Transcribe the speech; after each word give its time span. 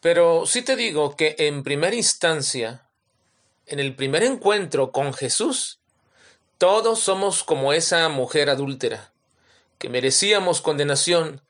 Pero 0.00 0.46
sí 0.46 0.62
te 0.62 0.76
digo 0.76 1.14
que 1.14 1.36
en 1.38 1.62
primera 1.62 1.94
instancia, 1.94 2.86
en 3.66 3.80
el 3.80 3.94
primer 3.94 4.22
encuentro 4.22 4.92
con 4.92 5.12
Jesús, 5.12 5.78
todos 6.56 7.00
somos 7.00 7.44
como 7.44 7.72
esa 7.72 8.08
mujer 8.08 8.48
adúltera, 8.48 9.12
que 9.78 9.88
merecíamos 9.88 10.62
condenación 10.62 11.42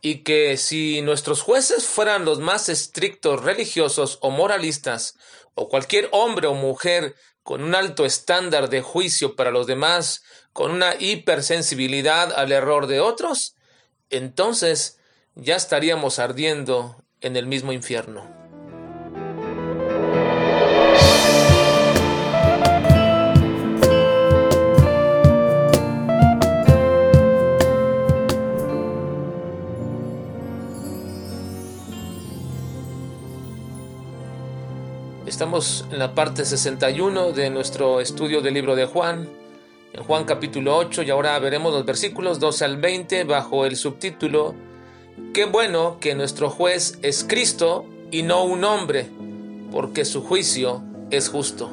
y 0.00 0.22
que 0.22 0.56
si 0.56 1.02
nuestros 1.02 1.42
jueces 1.42 1.86
fueran 1.86 2.24
los 2.24 2.38
más 2.38 2.68
estrictos 2.68 3.42
religiosos 3.42 4.18
o 4.20 4.30
moralistas, 4.30 5.16
o 5.54 5.68
cualquier 5.68 6.08
hombre 6.12 6.46
o 6.46 6.54
mujer 6.54 7.16
con 7.42 7.64
un 7.64 7.74
alto 7.74 8.04
estándar 8.04 8.68
de 8.68 8.80
juicio 8.80 9.34
para 9.34 9.50
los 9.50 9.66
demás, 9.66 10.22
con 10.52 10.70
una 10.70 10.94
hipersensibilidad 11.00 12.32
al 12.32 12.52
error 12.52 12.86
de 12.86 13.00
otros, 13.00 13.56
entonces 14.10 14.98
ya 15.34 15.56
estaríamos 15.56 16.20
ardiendo 16.20 17.02
en 17.20 17.36
el 17.36 17.46
mismo 17.46 17.72
infierno. 17.72 18.22
Estamos 35.26 35.86
en 35.92 35.98
la 35.98 36.14
parte 36.14 36.44
61 36.44 37.32
de 37.32 37.50
nuestro 37.50 38.00
estudio 38.00 38.40
del 38.40 38.54
libro 38.54 38.74
de 38.74 38.86
Juan, 38.86 39.28
en 39.92 40.02
Juan 40.02 40.24
capítulo 40.24 40.76
8, 40.76 41.02
y 41.02 41.10
ahora 41.10 41.38
veremos 41.38 41.72
los 41.72 41.84
versículos 41.84 42.40
12 42.40 42.64
al 42.64 42.76
20 42.78 43.24
bajo 43.24 43.64
el 43.64 43.76
subtítulo 43.76 44.54
Qué 45.34 45.44
bueno 45.44 45.98
que 46.00 46.14
nuestro 46.14 46.50
juez 46.50 46.98
es 47.02 47.24
Cristo 47.24 47.86
y 48.10 48.22
no 48.22 48.44
un 48.44 48.64
hombre, 48.64 49.08
porque 49.70 50.04
su 50.04 50.22
juicio 50.22 50.82
es 51.10 51.28
justo. 51.28 51.70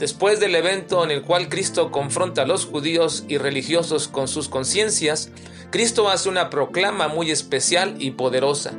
Después 0.00 0.40
del 0.40 0.54
evento 0.54 1.04
en 1.04 1.10
el 1.10 1.20
cual 1.20 1.50
Cristo 1.50 1.90
confronta 1.90 2.42
a 2.42 2.46
los 2.46 2.64
judíos 2.64 3.24
y 3.28 3.36
religiosos 3.36 4.08
con 4.08 4.28
sus 4.28 4.48
conciencias, 4.48 5.30
Cristo 5.70 6.08
hace 6.08 6.30
una 6.30 6.48
proclama 6.48 7.08
muy 7.08 7.30
especial 7.30 7.96
y 7.98 8.12
poderosa. 8.12 8.72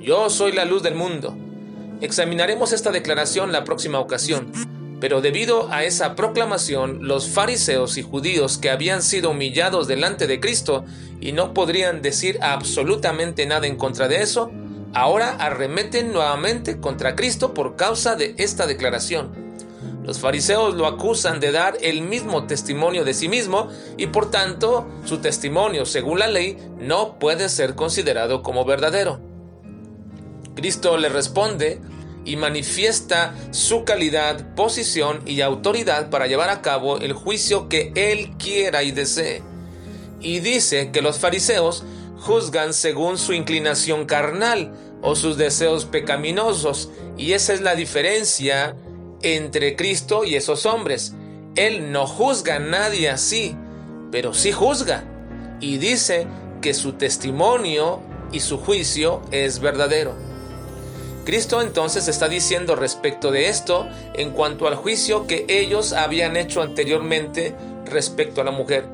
Yo 0.00 0.30
soy 0.30 0.52
la 0.52 0.64
luz 0.64 0.82
del 0.82 0.94
mundo. 0.94 1.36
Examinaremos 2.00 2.72
esta 2.72 2.90
declaración 2.90 3.52
la 3.52 3.64
próxima 3.64 4.00
ocasión, 4.00 4.50
pero 5.00 5.20
debido 5.20 5.70
a 5.70 5.84
esa 5.84 6.14
proclamación, 6.14 7.06
los 7.06 7.28
fariseos 7.28 7.98
y 7.98 8.02
judíos 8.02 8.58
que 8.58 8.70
habían 8.70 9.02
sido 9.02 9.30
humillados 9.30 9.86
delante 9.86 10.26
de 10.26 10.40
Cristo 10.40 10.84
y 11.20 11.32
no 11.32 11.52
podrían 11.52 12.02
decir 12.02 12.38
absolutamente 12.40 13.46
nada 13.46 13.66
en 13.66 13.76
contra 13.76 14.08
de 14.08 14.22
eso, 14.22 14.50
ahora 14.94 15.36
arremeten 15.38 16.12
nuevamente 16.12 16.80
contra 16.80 17.14
Cristo 17.14 17.52
por 17.52 17.76
causa 17.76 18.16
de 18.16 18.34
esta 18.38 18.66
declaración. 18.66 19.46
Los 20.06 20.20
fariseos 20.20 20.74
lo 20.74 20.86
acusan 20.86 21.40
de 21.40 21.50
dar 21.50 21.76
el 21.82 22.00
mismo 22.00 22.46
testimonio 22.46 23.04
de 23.04 23.12
sí 23.12 23.28
mismo 23.28 23.68
y 23.96 24.06
por 24.06 24.30
tanto 24.30 24.88
su 25.04 25.18
testimonio, 25.18 25.84
según 25.84 26.20
la 26.20 26.28
ley, 26.28 26.56
no 26.78 27.18
puede 27.18 27.48
ser 27.48 27.74
considerado 27.74 28.42
como 28.42 28.64
verdadero. 28.64 29.20
Cristo 30.54 30.96
le 30.96 31.08
responde 31.08 31.80
y 32.26 32.36
manifiesta 32.36 33.34
su 33.52 33.84
calidad, 33.84 34.54
posición 34.54 35.22
y 35.24 35.40
autoridad 35.40 36.10
para 36.10 36.26
llevar 36.26 36.50
a 36.50 36.60
cabo 36.60 36.98
el 36.98 37.14
juicio 37.14 37.68
que 37.68 37.92
él 37.94 38.32
quiera 38.36 38.82
y 38.82 38.90
desee. 38.90 39.42
Y 40.20 40.40
dice 40.40 40.90
que 40.90 41.00
los 41.00 41.18
fariseos 41.18 41.84
juzgan 42.18 42.74
según 42.74 43.16
su 43.16 43.32
inclinación 43.32 44.04
carnal 44.04 44.74
o 45.00 45.14
sus 45.14 45.36
deseos 45.36 45.84
pecaminosos, 45.84 46.90
y 47.16 47.32
esa 47.32 47.54
es 47.54 47.60
la 47.60 47.76
diferencia 47.76 48.76
entre 49.22 49.76
Cristo 49.76 50.24
y 50.24 50.34
esos 50.34 50.66
hombres. 50.66 51.14
Él 51.54 51.92
no 51.92 52.06
juzga 52.06 52.56
a 52.56 52.58
nadie 52.58 53.08
así, 53.08 53.56
pero 54.10 54.34
sí 54.34 54.50
juzga 54.50 55.04
y 55.60 55.78
dice 55.78 56.26
que 56.60 56.74
su 56.74 56.94
testimonio 56.94 58.00
y 58.32 58.40
su 58.40 58.58
juicio 58.58 59.22
es 59.30 59.60
verdadero. 59.60 60.35
Cristo 61.26 61.60
entonces 61.60 62.06
está 62.06 62.28
diciendo 62.28 62.76
respecto 62.76 63.32
de 63.32 63.48
esto 63.48 63.88
en 64.14 64.30
cuanto 64.30 64.68
al 64.68 64.76
juicio 64.76 65.26
que 65.26 65.44
ellos 65.48 65.92
habían 65.92 66.36
hecho 66.36 66.62
anteriormente 66.62 67.52
respecto 67.84 68.40
a 68.40 68.44
la 68.44 68.52
mujer, 68.52 68.84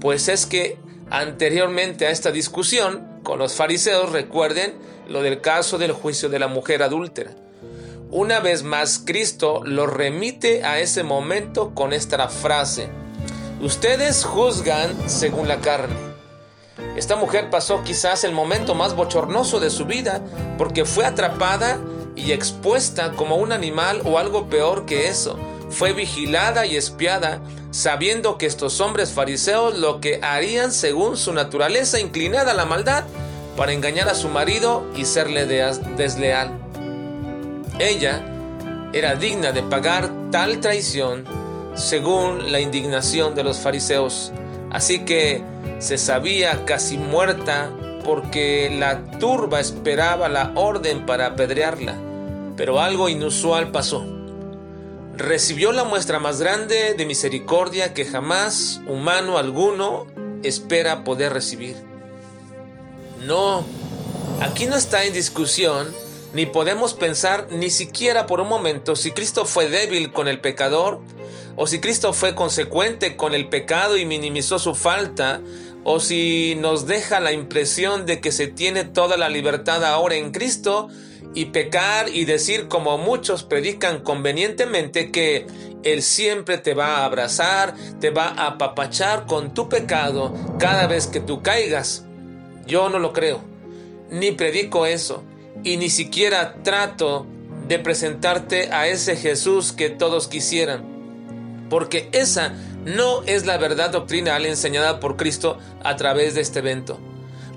pues 0.00 0.28
es 0.28 0.46
que 0.46 0.78
anteriormente 1.10 2.06
a 2.06 2.10
esta 2.10 2.30
discusión 2.30 3.04
con 3.24 3.40
los 3.40 3.54
fariseos 3.54 4.12
recuerden 4.12 4.74
lo 5.08 5.20
del 5.20 5.40
caso 5.40 5.78
del 5.78 5.90
juicio 5.90 6.28
de 6.28 6.38
la 6.38 6.46
mujer 6.46 6.84
adúltera. 6.84 7.32
Una 8.12 8.38
vez 8.38 8.62
más, 8.62 9.02
Cristo 9.04 9.62
lo 9.64 9.88
remite 9.88 10.62
a 10.62 10.78
ese 10.78 11.02
momento 11.02 11.74
con 11.74 11.92
esta 11.92 12.28
frase. 12.28 12.88
Ustedes 13.60 14.24
juzgan 14.24 14.94
según 15.08 15.48
la 15.48 15.60
carne. 15.60 16.09
Esta 16.96 17.16
mujer 17.16 17.50
pasó 17.50 17.82
quizás 17.82 18.24
el 18.24 18.32
momento 18.32 18.74
más 18.74 18.94
bochornoso 18.94 19.60
de 19.60 19.70
su 19.70 19.86
vida 19.86 20.20
porque 20.58 20.84
fue 20.84 21.06
atrapada 21.06 21.78
y 22.16 22.32
expuesta 22.32 23.12
como 23.12 23.36
un 23.36 23.52
animal 23.52 24.02
o 24.04 24.18
algo 24.18 24.48
peor 24.48 24.86
que 24.86 25.08
eso. 25.08 25.38
Fue 25.70 25.92
vigilada 25.92 26.66
y 26.66 26.76
espiada, 26.76 27.40
sabiendo 27.70 28.36
que 28.36 28.46
estos 28.46 28.80
hombres 28.80 29.12
fariseos 29.12 29.78
lo 29.78 30.00
que 30.00 30.20
harían 30.22 30.72
según 30.72 31.16
su 31.16 31.32
naturaleza 31.32 32.00
inclinada 32.00 32.50
a 32.50 32.54
la 32.54 32.64
maldad 32.64 33.04
para 33.56 33.72
engañar 33.72 34.08
a 34.08 34.14
su 34.14 34.28
marido 34.28 34.84
y 34.96 35.04
serle 35.04 35.46
desleal. 35.96 36.58
Ella 37.78 38.22
era 38.92 39.14
digna 39.14 39.52
de 39.52 39.62
pagar 39.62 40.10
tal 40.30 40.60
traición 40.60 41.24
según 41.74 42.50
la 42.50 42.60
indignación 42.60 43.34
de 43.34 43.44
los 43.44 43.58
fariseos. 43.58 44.32
Así 44.70 45.00
que 45.04 45.42
se 45.78 45.98
sabía 45.98 46.64
casi 46.64 46.96
muerta 46.96 47.70
porque 48.04 48.74
la 48.78 49.10
turba 49.18 49.60
esperaba 49.60 50.28
la 50.28 50.52
orden 50.54 51.06
para 51.06 51.26
apedrearla. 51.26 51.96
Pero 52.56 52.80
algo 52.80 53.08
inusual 53.08 53.70
pasó. 53.70 54.04
Recibió 55.16 55.72
la 55.72 55.84
muestra 55.84 56.18
más 56.18 56.40
grande 56.40 56.94
de 56.94 57.06
misericordia 57.06 57.92
que 57.92 58.04
jamás 58.04 58.80
humano 58.86 59.38
alguno 59.38 60.06
espera 60.42 61.04
poder 61.04 61.32
recibir. 61.32 61.76
No, 63.26 63.64
aquí 64.40 64.66
no 64.66 64.76
está 64.76 65.04
en 65.04 65.12
discusión 65.12 65.88
ni 66.32 66.46
podemos 66.46 66.94
pensar 66.94 67.48
ni 67.50 67.70
siquiera 67.70 68.26
por 68.26 68.40
un 68.40 68.48
momento 68.48 68.94
si 68.94 69.10
Cristo 69.10 69.44
fue 69.44 69.68
débil 69.68 70.12
con 70.12 70.28
el 70.28 70.40
pecador, 70.40 71.00
o 71.56 71.66
si 71.66 71.80
Cristo 71.80 72.12
fue 72.12 72.34
consecuente 72.34 73.16
con 73.16 73.34
el 73.34 73.48
pecado 73.48 73.96
y 73.96 74.04
minimizó 74.04 74.58
su 74.58 74.74
falta, 74.74 75.40
o 75.84 76.00
si 76.00 76.56
nos 76.56 76.86
deja 76.86 77.20
la 77.20 77.32
impresión 77.32 78.06
de 78.06 78.20
que 78.20 78.32
se 78.32 78.46
tiene 78.46 78.84
toda 78.84 79.16
la 79.16 79.28
libertad 79.28 79.84
ahora 79.84 80.16
en 80.16 80.30
Cristo 80.30 80.88
y 81.34 81.46
pecar 81.46 82.08
y 82.08 82.24
decir 82.24 82.68
como 82.68 82.98
muchos 82.98 83.44
predican 83.44 84.00
convenientemente 84.00 85.10
que 85.10 85.46
Él 85.82 86.02
siempre 86.02 86.58
te 86.58 86.74
va 86.74 86.98
a 86.98 87.04
abrazar, 87.04 87.74
te 88.00 88.10
va 88.10 88.28
a 88.28 88.48
apapachar 88.48 89.26
con 89.26 89.54
tu 89.54 89.68
pecado 89.68 90.34
cada 90.58 90.86
vez 90.86 91.06
que 91.06 91.20
tú 91.20 91.42
caigas. 91.42 92.04
Yo 92.66 92.88
no 92.90 92.98
lo 92.98 93.12
creo, 93.12 93.40
ni 94.10 94.32
predico 94.32 94.86
eso 94.86 95.24
y 95.62 95.76
ni 95.76 95.90
siquiera 95.90 96.56
trato 96.62 97.26
de 97.68 97.78
presentarte 97.78 98.72
a 98.72 98.88
ese 98.88 99.16
Jesús 99.16 99.72
que 99.72 99.90
todos 99.90 100.28
quisieran, 100.28 100.99
porque 101.70 102.10
esa 102.12 102.52
no 102.84 103.22
es 103.22 103.46
la 103.46 103.56
verdad 103.56 103.90
doctrinal 103.90 104.44
enseñada 104.44 105.00
por 105.00 105.16
Cristo 105.16 105.56
a 105.82 105.96
través 105.96 106.34
de 106.34 106.42
este 106.42 106.58
evento. 106.58 106.98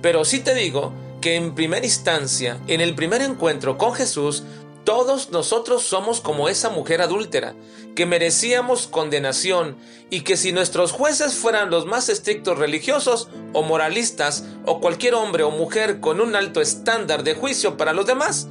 Pero 0.02 0.24
sí 0.24 0.40
te 0.40 0.56
digo 0.56 0.94
que 1.20 1.36
en 1.36 1.56
primera 1.56 1.86
instancia, 1.86 2.60
en 2.68 2.80
el 2.80 2.96
primer 2.96 3.22
encuentro 3.22 3.78
con 3.78 3.94
Jesús, 3.94 4.44
todos 4.84 5.32
nosotros 5.32 5.84
somos 5.84 6.20
como 6.20 6.50
esa 6.50 6.70
mujer 6.70 7.02
adúltera, 7.02 7.56
que 7.96 8.06
merecíamos 8.06 8.88
condenación 8.88 9.78
y 10.10 10.22
que 10.22 10.36
si 10.36 10.52
nuestros 10.52 10.92
jueces 10.92 11.36
fueran 11.36 11.70
los 11.70 11.86
más 11.86 12.10
estrictos 12.10 12.58
religiosos 12.58 13.30
o 13.54 13.64
moralistas 13.64 14.44
o 14.66 14.82
cualquier 14.82 15.16
hombre 15.16 15.44
o 15.44 15.52
mujer 15.52 16.02
con 16.02 16.20
un 16.20 16.36
alto 16.36 16.60
estándar 16.60 17.24
de 17.24 17.34
juicio 17.34 17.78
para 17.78 17.94
los 17.94 18.06
demás, 18.06 18.50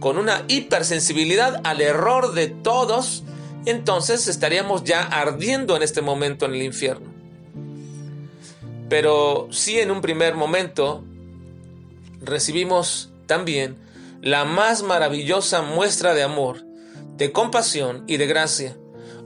con 0.00 0.16
una 0.16 0.44
hipersensibilidad 0.48 1.60
al 1.64 1.82
error 1.82 2.32
de 2.32 2.48
todos, 2.48 3.24
entonces 3.66 4.28
estaríamos 4.28 4.84
ya 4.84 5.02
ardiendo 5.02 5.76
en 5.76 5.82
este 5.82 6.02
momento 6.02 6.46
en 6.46 6.54
el 6.54 6.62
infierno. 6.62 7.12
Pero 8.88 9.48
si 9.50 9.80
en 9.80 9.90
un 9.90 10.00
primer 10.00 10.34
momento 10.34 11.04
recibimos 12.20 13.10
también 13.26 13.76
la 14.20 14.44
más 14.44 14.82
maravillosa 14.82 15.62
muestra 15.62 16.14
de 16.14 16.22
amor, 16.22 16.64
de 17.16 17.32
compasión 17.32 18.04
y 18.06 18.16
de 18.16 18.26
gracia. 18.26 18.76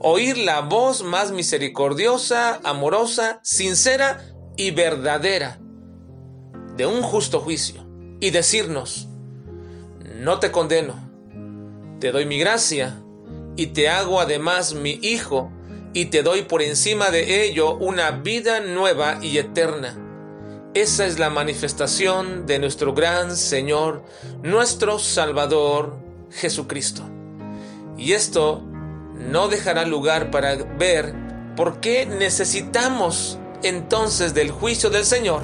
oír 0.01 0.37
la 0.37 0.61
voz 0.61 1.03
más 1.03 1.31
misericordiosa, 1.31 2.61
amorosa, 2.63 3.41
sincera 3.43 4.23
y 4.55 4.71
verdadera 4.71 5.59
de 6.77 6.85
un 6.85 7.01
justo 7.01 7.41
juicio 7.41 7.85
y 8.21 8.29
decirnos, 8.29 9.09
no 10.15 10.39
te 10.39 10.51
condeno, 10.51 10.95
te 11.99 12.13
doy 12.13 12.25
mi 12.25 12.39
gracia 12.39 13.01
y 13.59 13.67
te 13.67 13.89
hago 13.89 14.21
además 14.21 14.73
mi 14.73 14.99
hijo 15.01 15.51
y 15.91 16.05
te 16.05 16.23
doy 16.23 16.43
por 16.43 16.61
encima 16.61 17.11
de 17.11 17.43
ello 17.43 17.75
una 17.75 18.11
vida 18.11 18.61
nueva 18.61 19.19
y 19.21 19.37
eterna. 19.37 19.97
Esa 20.73 21.05
es 21.05 21.19
la 21.19 21.29
manifestación 21.29 22.45
de 22.45 22.57
nuestro 22.57 22.93
gran 22.93 23.35
Señor, 23.35 24.05
nuestro 24.43 24.97
Salvador 24.97 25.97
Jesucristo. 26.31 27.03
Y 27.97 28.13
esto 28.13 28.63
no 29.15 29.49
dejará 29.49 29.83
lugar 29.83 30.31
para 30.31 30.55
ver 30.55 31.13
por 31.57 31.81
qué 31.81 32.05
necesitamos 32.05 33.39
entonces 33.61 34.33
del 34.33 34.51
juicio 34.51 34.89
del 34.89 35.03
Señor. 35.03 35.41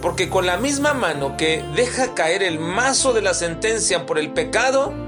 Porque 0.00 0.30
con 0.30 0.46
la 0.46 0.56
misma 0.56 0.94
mano 0.94 1.36
que 1.36 1.62
deja 1.76 2.14
caer 2.14 2.42
el 2.42 2.58
mazo 2.58 3.12
de 3.12 3.20
la 3.20 3.34
sentencia 3.34 4.06
por 4.06 4.18
el 4.18 4.32
pecado, 4.32 5.03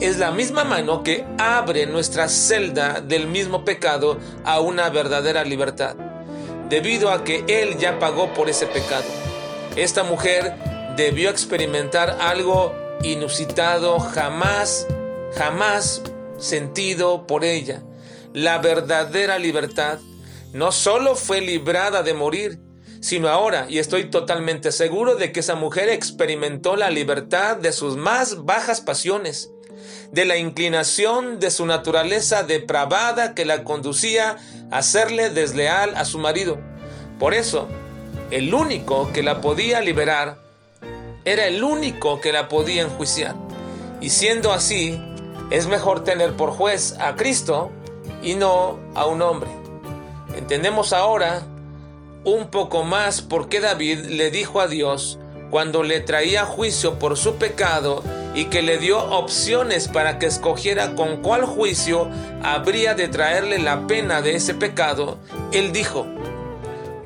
es 0.00 0.18
la 0.18 0.30
misma 0.30 0.64
mano 0.64 1.02
que 1.02 1.24
abre 1.38 1.86
nuestra 1.86 2.28
celda 2.28 3.00
del 3.00 3.26
mismo 3.26 3.64
pecado 3.64 4.18
a 4.44 4.60
una 4.60 4.90
verdadera 4.90 5.44
libertad, 5.44 5.96
debido 6.68 7.10
a 7.10 7.24
que 7.24 7.44
Él 7.48 7.78
ya 7.78 7.98
pagó 7.98 8.32
por 8.34 8.48
ese 8.48 8.66
pecado. 8.66 9.04
Esta 9.76 10.02
mujer 10.02 10.54
debió 10.96 11.30
experimentar 11.30 12.18
algo 12.20 12.74
inusitado, 13.02 13.98
jamás, 14.00 14.86
jamás 15.36 16.02
sentido 16.38 17.26
por 17.26 17.44
ella. 17.44 17.82
La 18.32 18.58
verdadera 18.58 19.38
libertad 19.38 19.98
no 20.52 20.72
solo 20.72 21.14
fue 21.14 21.40
librada 21.40 22.02
de 22.02 22.14
morir, 22.14 22.60
sino 23.00 23.28
ahora, 23.28 23.66
y 23.68 23.78
estoy 23.78 24.10
totalmente 24.10 24.72
seguro 24.72 25.16
de 25.16 25.30
que 25.30 25.40
esa 25.40 25.56
mujer 25.56 25.88
experimentó 25.88 26.74
la 26.74 26.90
libertad 26.90 27.56
de 27.56 27.72
sus 27.72 27.96
más 27.96 28.44
bajas 28.44 28.80
pasiones, 28.80 29.50
de 30.12 30.24
la 30.24 30.36
inclinación 30.36 31.40
de 31.40 31.50
su 31.50 31.66
naturaleza 31.66 32.42
depravada 32.42 33.34
que 33.34 33.44
la 33.44 33.64
conducía 33.64 34.36
a 34.70 34.82
serle 34.82 35.30
desleal 35.30 35.94
a 35.96 36.04
su 36.04 36.18
marido. 36.18 36.58
Por 37.18 37.34
eso, 37.34 37.68
el 38.30 38.52
único 38.54 39.12
que 39.12 39.22
la 39.22 39.40
podía 39.40 39.80
liberar 39.80 40.38
era 41.24 41.46
el 41.46 41.62
único 41.62 42.20
que 42.20 42.32
la 42.32 42.48
podía 42.48 42.82
enjuiciar. 42.82 43.34
Y 44.00 44.10
siendo 44.10 44.52
así, 44.52 45.00
es 45.50 45.66
mejor 45.66 46.04
tener 46.04 46.34
por 46.34 46.50
juez 46.50 46.96
a 47.00 47.16
Cristo 47.16 47.70
y 48.22 48.34
no 48.34 48.78
a 48.94 49.06
un 49.06 49.22
hombre. 49.22 49.50
Entendemos 50.36 50.92
ahora 50.92 51.42
un 52.24 52.48
poco 52.48 52.84
más 52.84 53.22
por 53.22 53.48
qué 53.48 53.60
David 53.60 54.06
le 54.06 54.30
dijo 54.30 54.60
a 54.60 54.66
Dios 54.66 55.18
cuando 55.50 55.82
le 55.82 56.00
traía 56.00 56.44
juicio 56.44 56.98
por 56.98 57.16
su 57.16 57.36
pecado 57.36 58.02
y 58.34 58.46
que 58.46 58.62
le 58.62 58.78
dio 58.78 58.98
opciones 58.98 59.88
para 59.88 60.18
que 60.18 60.26
escogiera 60.26 60.94
con 60.94 61.22
cuál 61.22 61.44
juicio 61.44 62.08
habría 62.42 62.94
de 62.94 63.08
traerle 63.08 63.58
la 63.58 63.86
pena 63.86 64.22
de 64.22 64.34
ese 64.34 64.54
pecado, 64.54 65.18
él 65.52 65.72
dijo, 65.72 66.06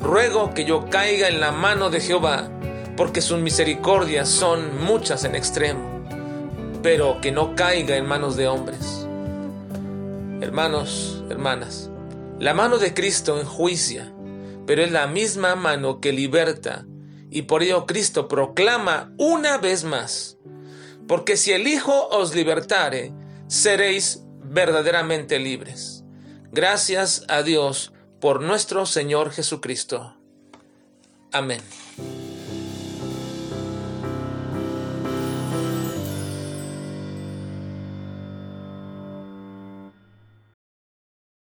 ruego 0.01 0.55
que 0.55 0.65
yo 0.65 0.89
caiga 0.89 1.29
en 1.29 1.41
la 1.41 1.53
mano 1.53 1.91
de 1.91 2.01
Jehová, 2.01 2.49
porque 2.97 3.21
sus 3.21 3.39
misericordias 3.39 4.29
son 4.29 4.83
muchas 4.83 5.25
en 5.25 5.35
extremo, 5.35 6.03
pero 6.83 7.21
que 7.21 7.31
no 7.31 7.55
caiga 7.55 7.97
en 7.97 8.07
manos 8.07 8.37
de 8.37 8.49
hombres. 8.49 9.07
Hermanos, 10.41 11.23
hermanas, 11.29 11.91
la 12.39 12.55
mano 12.55 12.79
de 12.79 12.95
Cristo 12.95 13.39
enjuicia, 13.39 14.13
pero 14.67 14.83
es 14.83 14.93
la 14.93 15.07
misma 15.07 15.57
mano 15.57 16.01
que 16.01 16.13
liberta, 16.13 16.87
y 17.31 17.43
por 17.43 17.63
ello 17.63 17.85
Cristo 17.85 18.29
proclama 18.29 19.13
una 19.19 19.59
vez 19.59 19.85
más, 19.85 20.38
porque 21.09 21.37
si 21.37 21.53
el 21.53 21.67
Hijo 21.67 22.09
os 22.09 22.35
libertare, 22.35 23.13
seréis 23.49 24.23
verdaderamente 24.45 25.39
libres. 25.39 26.05
Gracias 26.53 27.25
a 27.29 27.43
Dios 27.43 27.93
por 28.21 28.43
nuestro 28.43 28.87
Señor 28.87 29.33
Jesucristo. 29.33 30.15
Amén. 31.33 31.61